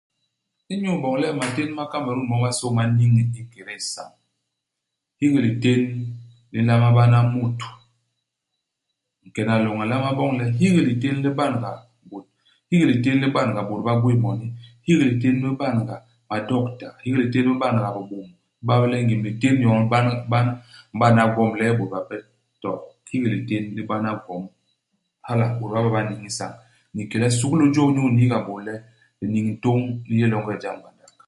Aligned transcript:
Inyu 0.73 0.89
iboñ 0.97 1.15
le 1.21 1.27
matén 1.39 1.69
ma 1.77 1.83
Kamerun 1.91 2.27
momasô 2.29 2.67
ma 2.77 2.83
niñ 2.97 3.13
ikédé 3.41 3.73
nsañ, 3.81 4.09
hiki 5.19 5.39
litén 5.45 5.81
li 6.53 6.59
nlama 6.63 6.89
bana 6.97 7.17
mut. 7.33 7.57
Nkena 9.27 9.53
loñ 9.65 9.77
a 9.83 9.85
nlama 9.87 10.09
boñ 10.19 10.31
le 10.39 10.45
hiki 10.59 10.81
litén 10.87 11.17
li 11.23 11.29
ban-ga 11.39 11.71
bôt. 12.09 12.25
Hiki 12.69 12.85
litén 12.91 13.17
li 13.21 13.27
ban-ga 13.35 13.61
bôt 13.69 13.81
ba 13.87 13.93
gwéé 14.01 14.17
moni. 14.23 14.47
Hiki 14.85 15.03
litén 15.09 15.35
li 15.43 15.49
ban-ga 15.61 15.95
madokta; 16.29 16.87
hiki 17.03 17.17
litén 17.21 17.43
li 17.49 17.53
ban-ga 17.61 17.89
bibôm. 17.95 18.29
I 18.29 18.63
ba 18.67 18.73
bé 18.81 18.87
le 18.93 18.97
ngim 19.05 19.21
litén 19.27 19.55
yon 19.65 19.79
i 19.85 19.89
ban 19.93 20.05
ban 20.31 20.47
i 20.49 20.53
m'bana 20.95 21.21
gwom 21.33 21.51
ilel 21.55 21.73
bôt 21.79 21.89
bape. 21.93 22.17
To, 22.61 22.71
hiki 23.09 23.27
litén 23.33 23.63
li 23.77 23.81
bana 23.91 24.11
gwom. 24.23 24.43
Hala, 25.27 25.45
bôt 25.59 25.69
ba 25.73 25.79
ba 25.83 25.89
ba 25.95 26.01
niñ 26.09 26.21
i 26.29 26.29
nsañ. 26.31 26.51
Ni 26.93 27.01
ki 27.09 27.17
le 27.21 27.27
sukulu 27.39 27.63
i 27.67 27.73
jôp 27.75 27.89
inyu 27.91 28.03
iniiga 28.11 28.39
bôt 28.47 28.59
le 28.67 28.75
liniñ 29.21 29.47
ntôñ 29.55 29.79
li 30.07 30.15
yé 30.19 30.27
longe 30.33 30.53
i 30.55 30.61
jam. 30.63 30.77